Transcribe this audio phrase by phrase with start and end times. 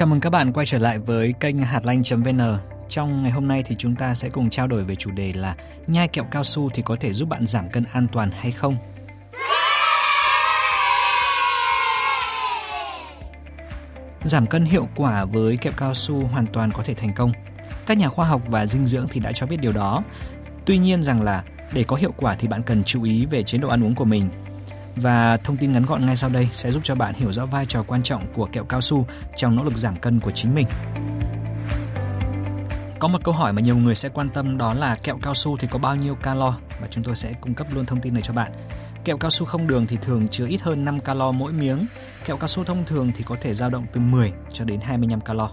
[0.00, 2.40] Chào mừng các bạn quay trở lại với kênh hạt lanh vn.
[2.88, 5.54] Trong ngày hôm nay thì chúng ta sẽ cùng trao đổi về chủ đề là
[5.86, 8.76] nhai kẹo cao su thì có thể giúp bạn giảm cân an toàn hay không?
[14.24, 17.32] Giảm cân hiệu quả với kẹo cao su hoàn toàn có thể thành công.
[17.86, 20.02] Các nhà khoa học và dinh dưỡng thì đã cho biết điều đó.
[20.64, 23.58] Tuy nhiên rằng là để có hiệu quả thì bạn cần chú ý về chế
[23.58, 24.28] độ ăn uống của mình
[24.96, 27.66] và thông tin ngắn gọn ngay sau đây sẽ giúp cho bạn hiểu rõ vai
[27.66, 30.66] trò quan trọng của kẹo cao su trong nỗ lực giảm cân của chính mình.
[32.98, 35.56] Có một câu hỏi mà nhiều người sẽ quan tâm đó là kẹo cao su
[35.56, 38.22] thì có bao nhiêu calo và chúng tôi sẽ cung cấp luôn thông tin này
[38.22, 38.52] cho bạn.
[39.04, 41.86] Kẹo cao su không đường thì thường chứa ít hơn 5 calo mỗi miếng.
[42.24, 45.20] Kẹo cao su thông thường thì có thể dao động từ 10 cho đến 25
[45.20, 45.50] calo.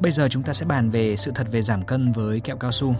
[0.00, 2.72] Bây giờ chúng ta sẽ bàn về sự thật về giảm cân với kẹo cao
[2.72, 2.94] su.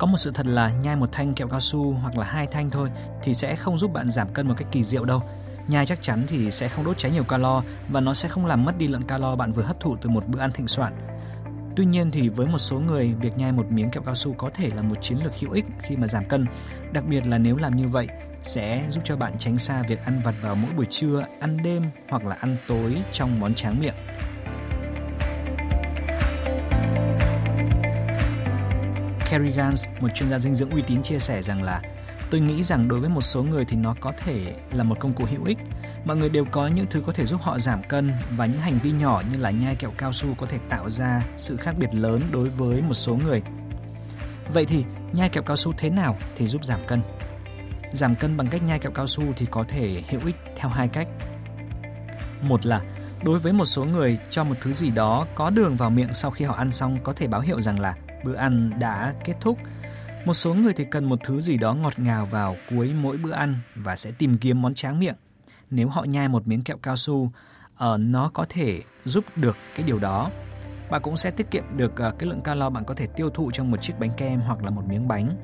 [0.00, 2.70] Có một sự thật là nhai một thanh kẹo cao su hoặc là hai thanh
[2.70, 2.88] thôi
[3.22, 5.22] thì sẽ không giúp bạn giảm cân một cách kỳ diệu đâu.
[5.68, 8.64] Nhai chắc chắn thì sẽ không đốt cháy nhiều calo và nó sẽ không làm
[8.64, 10.92] mất đi lượng calo bạn vừa hấp thụ từ một bữa ăn thịnh soạn.
[11.76, 14.50] Tuy nhiên thì với một số người, việc nhai một miếng kẹo cao su có
[14.54, 16.46] thể là một chiến lược hữu ích khi mà giảm cân,
[16.92, 18.08] đặc biệt là nếu làm như vậy
[18.42, 21.90] sẽ giúp cho bạn tránh xa việc ăn vặt vào mỗi buổi trưa, ăn đêm
[22.08, 23.94] hoặc là ăn tối trong món tráng miệng.
[29.30, 31.82] Kerry Gans, một chuyên gia dinh dưỡng uy tín chia sẻ rằng là
[32.30, 35.12] tôi nghĩ rằng đối với một số người thì nó có thể là một công
[35.12, 35.58] cụ hữu ích.
[36.04, 38.78] Mọi người đều có những thứ có thể giúp họ giảm cân và những hành
[38.82, 41.94] vi nhỏ như là nhai kẹo cao su có thể tạo ra sự khác biệt
[41.94, 43.42] lớn đối với một số người.
[44.52, 47.02] Vậy thì nhai kẹo cao su thế nào thì giúp giảm cân?
[47.92, 50.88] Giảm cân bằng cách nhai kẹo cao su thì có thể hữu ích theo hai
[50.88, 51.08] cách.
[52.42, 52.80] Một là
[53.24, 56.30] đối với một số người cho một thứ gì đó có đường vào miệng sau
[56.30, 59.58] khi họ ăn xong có thể báo hiệu rằng là bữa ăn đã kết thúc.
[60.24, 63.32] Một số người thì cần một thứ gì đó ngọt ngào vào cuối mỗi bữa
[63.32, 65.14] ăn và sẽ tìm kiếm món tráng miệng.
[65.70, 67.30] Nếu họ nhai một miếng kẹo cao su, uh,
[67.98, 70.30] nó có thể giúp được cái điều đó.
[70.90, 73.50] Bạn cũng sẽ tiết kiệm được uh, cái lượng calo bạn có thể tiêu thụ
[73.50, 75.36] trong một chiếc bánh kem hoặc là một miếng bánh.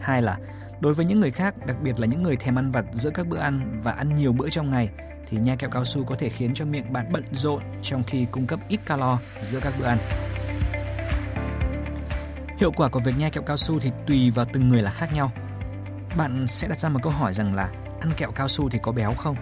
[0.00, 0.38] Hai là
[0.80, 3.26] đối với những người khác, đặc biệt là những người thèm ăn vặt giữa các
[3.26, 4.88] bữa ăn và ăn nhiều bữa trong ngày,
[5.28, 8.26] thì nhai kẹo cao su có thể khiến cho miệng bạn bận rộn trong khi
[8.30, 9.98] cung cấp ít calo giữa các bữa ăn.
[12.58, 15.14] Hiệu quả của việc nhai kẹo cao su thì tùy vào từng người là khác
[15.14, 15.32] nhau.
[16.16, 17.70] Bạn sẽ đặt ra một câu hỏi rằng là
[18.00, 19.36] ăn kẹo cao su thì có béo không?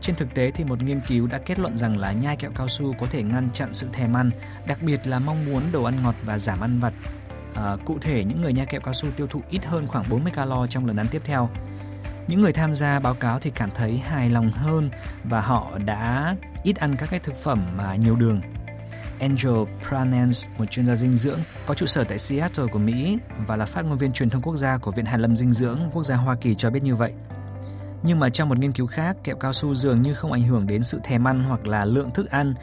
[0.00, 2.68] Trên thực tế thì một nghiên cứu đã kết luận rằng là nhai kẹo cao
[2.68, 4.30] su có thể ngăn chặn sự thèm ăn,
[4.66, 6.92] đặc biệt là mong muốn đồ ăn ngọt và giảm ăn vặt.
[7.54, 10.32] À, cụ thể, những người nhai kẹo cao su tiêu thụ ít hơn khoảng 40
[10.36, 11.50] calo trong lần ăn tiếp theo.
[12.28, 14.90] Những người tham gia báo cáo thì cảm thấy hài lòng hơn
[15.24, 18.40] và họ đã ít ăn các cái thực phẩm mà nhiều đường
[19.20, 23.56] Angel Pranens, một chuyên gia dinh dưỡng có trụ sở tại Seattle của Mỹ và
[23.56, 26.02] là phát ngôn viên truyền thông quốc gia của Viện Hàn lâm Dinh dưỡng Quốc
[26.02, 27.12] gia Hoa Kỳ cho biết như vậy.
[28.02, 30.66] Nhưng mà trong một nghiên cứu khác, kẹo cao su dường như không ảnh hưởng
[30.66, 32.54] đến sự thèm ăn hoặc là lượng thức ăn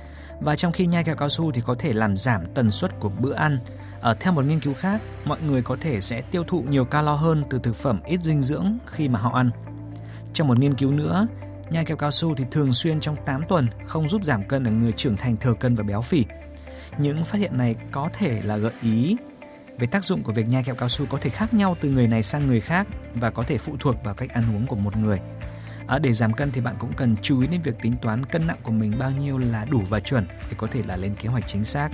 [0.42, 3.10] và trong khi nhai kẹo cao su thì có thể làm giảm tần suất của
[3.10, 3.60] bữa ăn.
[4.02, 7.16] Ở theo một nghiên cứu khác, mọi người có thể sẽ tiêu thụ nhiều calo
[7.16, 9.50] hơn từ thực phẩm ít dinh dưỡng khi mà họ ăn.
[10.34, 11.28] Trong một nghiên cứu nữa,
[11.70, 14.72] nhai kẹo cao su thì thường xuyên trong 8 tuần không giúp giảm cân ở
[14.72, 16.26] người trưởng thành thừa cân và béo phì.
[16.98, 19.18] Những phát hiện này có thể là gợi ý
[19.80, 22.08] về tác dụng của việc nhai kẹo cao su có thể khác nhau từ người
[22.08, 24.98] này sang người khác và có thể phụ thuộc vào cách ăn uống của một
[24.98, 25.20] người.
[25.88, 28.48] À, để giảm cân thì bạn cũng cần chú ý đến việc tính toán cân
[28.48, 31.30] nặng của mình bao nhiêu là đủ và chuẩn để có thể là lên kế
[31.30, 31.90] hoạch chính xác.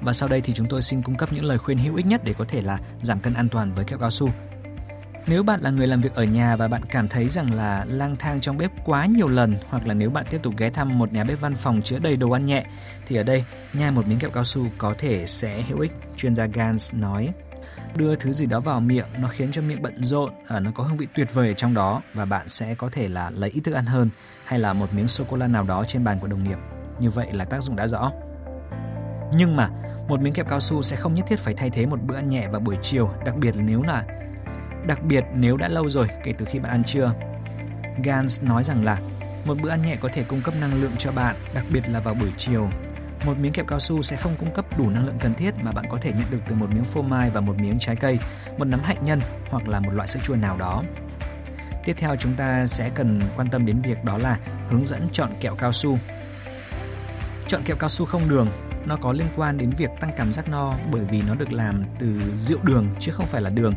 [0.00, 2.20] Và sau đây thì chúng tôi xin cung cấp những lời khuyên hữu ích nhất
[2.24, 4.30] để có thể là giảm cân an toàn với kẹo cao su.
[5.26, 8.16] Nếu bạn là người làm việc ở nhà và bạn cảm thấy rằng là lang
[8.16, 11.12] thang trong bếp quá nhiều lần hoặc là nếu bạn tiếp tục ghé thăm một
[11.12, 12.64] nhà bếp văn phòng chứa đầy đồ ăn nhẹ
[13.06, 16.34] thì ở đây nhai một miếng kẹo cao su có thể sẽ hữu ích, chuyên
[16.36, 17.32] gia Gans nói.
[17.96, 20.84] Đưa thứ gì đó vào miệng nó khiến cho miệng bận rộn, à, nó có
[20.84, 23.60] hương vị tuyệt vời ở trong đó và bạn sẽ có thể là lấy ít
[23.60, 24.10] thức ăn hơn
[24.44, 26.58] hay là một miếng sô cô la nào đó trên bàn của đồng nghiệp.
[27.00, 28.12] Như vậy là tác dụng đã rõ.
[29.34, 29.68] Nhưng mà
[30.10, 32.28] một miếng kẹo cao su sẽ không nhất thiết phải thay thế một bữa ăn
[32.28, 34.04] nhẹ vào buổi chiều, đặc biệt là nếu là
[34.86, 37.12] đặc biệt nếu đã lâu rồi kể từ khi bạn ăn trưa.
[38.04, 38.98] Gans nói rằng là
[39.44, 42.00] một bữa ăn nhẹ có thể cung cấp năng lượng cho bạn, đặc biệt là
[42.00, 42.68] vào buổi chiều.
[43.24, 45.72] Một miếng kẹo cao su sẽ không cung cấp đủ năng lượng cần thiết mà
[45.72, 48.18] bạn có thể nhận được từ một miếng phô mai và một miếng trái cây,
[48.58, 49.20] một nắm hạnh nhân
[49.50, 50.82] hoặc là một loại sữa chua nào đó.
[51.84, 54.38] Tiếp theo chúng ta sẽ cần quan tâm đến việc đó là
[54.70, 55.98] hướng dẫn chọn kẹo cao su.
[57.46, 58.48] Chọn kẹo cao su không đường
[58.84, 61.84] nó có liên quan đến việc tăng cảm giác no bởi vì nó được làm
[61.98, 63.74] từ rượu đường chứ không phải là đường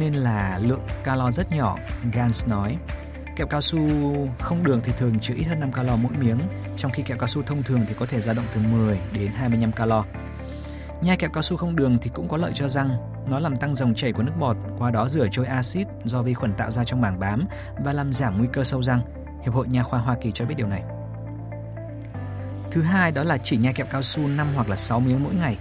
[0.00, 1.78] nên là lượng calo rất nhỏ,
[2.12, 2.76] Gans nói.
[3.36, 3.80] Kẹo cao su
[4.38, 6.38] không đường thì thường chứa ít hơn 5 calo mỗi miếng,
[6.76, 9.32] trong khi kẹo cao su thông thường thì có thể dao động từ 10 đến
[9.32, 10.04] 25 calo.
[11.02, 12.90] Nhai kẹo cao su không đường thì cũng có lợi cho răng.
[13.30, 16.34] Nó làm tăng dòng chảy của nước bọt, qua đó rửa trôi axit do vi
[16.34, 17.46] khuẩn tạo ra trong mảng bám
[17.84, 19.00] và làm giảm nguy cơ sâu răng.
[19.44, 20.82] Hiệp hội Nha khoa Hoa Kỳ cho biết điều này.
[22.70, 25.34] Thứ hai đó là chỉ nhai kẹo cao su 5 hoặc là 6 miếng mỗi
[25.34, 25.56] ngày.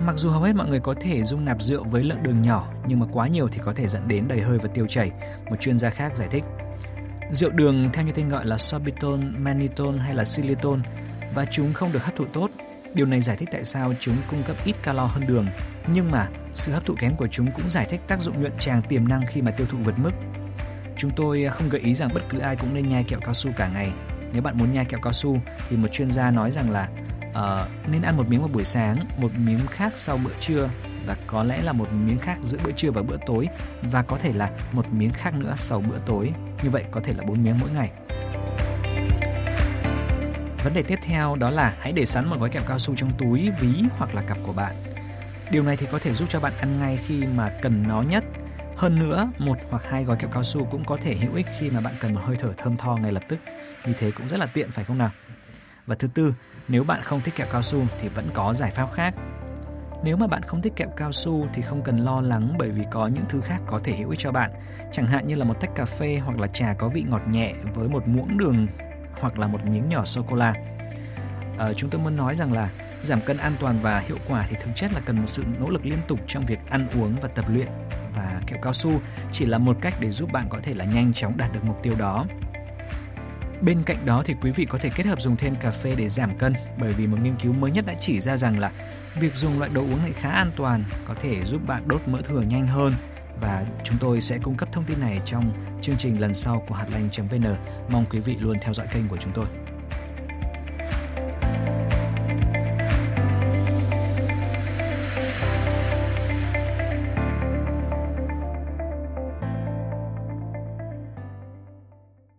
[0.00, 2.68] Mặc dù hầu hết mọi người có thể dung nạp rượu với lượng đường nhỏ,
[2.86, 5.10] nhưng mà quá nhiều thì có thể dẫn đến đầy hơi và tiêu chảy,
[5.50, 6.44] một chuyên gia khác giải thích.
[7.30, 10.80] Rượu đường theo như tên gọi là sorbitol, mannitol hay là xylitol
[11.34, 12.50] và chúng không được hấp thụ tốt.
[12.94, 15.46] Điều này giải thích tại sao chúng cung cấp ít calo hơn đường,
[15.92, 18.82] nhưng mà sự hấp thụ kém của chúng cũng giải thích tác dụng nhuận tràng
[18.82, 20.10] tiềm năng khi mà tiêu thụ vượt mức.
[20.96, 23.50] Chúng tôi không gợi ý rằng bất cứ ai cũng nên nhai kẹo cao su
[23.56, 23.92] cả ngày.
[24.32, 26.88] Nếu bạn muốn nhai kẹo cao su thì một chuyên gia nói rằng là
[27.28, 30.68] uh, nên ăn một miếng vào buổi sáng, một miếng khác sau bữa trưa
[31.06, 33.48] và có lẽ là một miếng khác giữa bữa trưa và bữa tối
[33.82, 36.32] và có thể là một miếng khác nữa sau bữa tối.
[36.62, 37.90] Như vậy có thể là 4 miếng mỗi ngày.
[40.64, 43.10] Vấn đề tiếp theo đó là hãy để sẵn một gói kẹo cao su trong
[43.18, 44.74] túi, ví hoặc là cặp của bạn.
[45.50, 48.24] Điều này thì có thể giúp cho bạn ăn ngay khi mà cần nó nhất.
[48.78, 51.70] Hơn nữa, một hoặc hai gói kẹo cao su cũng có thể hữu ích khi
[51.70, 53.38] mà bạn cần một hơi thở thơm tho ngay lập tức.
[53.86, 55.10] Như thế cũng rất là tiện phải không nào?
[55.86, 56.34] Và thứ tư,
[56.68, 59.14] nếu bạn không thích kẹo cao su thì vẫn có giải pháp khác.
[60.04, 62.82] Nếu mà bạn không thích kẹo cao su thì không cần lo lắng bởi vì
[62.90, 64.50] có những thứ khác có thể hữu ích cho bạn.
[64.92, 67.54] Chẳng hạn như là một tách cà phê hoặc là trà có vị ngọt nhẹ
[67.74, 68.66] với một muỗng đường
[69.20, 70.54] hoặc là một miếng nhỏ sô cô la.
[71.58, 72.68] À, chúng tôi muốn nói rằng là
[73.02, 75.70] giảm cân an toàn và hiệu quả thì thực chất là cần một sự nỗ
[75.70, 77.68] lực liên tục trong việc ăn uống và tập luyện
[78.14, 79.00] và kẹo cao su
[79.32, 81.82] chỉ là một cách để giúp bạn có thể là nhanh chóng đạt được mục
[81.82, 82.26] tiêu đó.
[83.60, 86.08] Bên cạnh đó thì quý vị có thể kết hợp dùng thêm cà phê để
[86.08, 88.70] giảm cân bởi vì một nghiên cứu mới nhất đã chỉ ra rằng là
[89.20, 92.18] việc dùng loại đồ uống này khá an toàn, có thể giúp bạn đốt mỡ
[92.22, 92.92] thừa nhanh hơn
[93.40, 96.74] và chúng tôi sẽ cung cấp thông tin này trong chương trình lần sau của
[96.74, 97.54] hạt lành.vn.
[97.88, 99.46] Mong quý vị luôn theo dõi kênh của chúng tôi.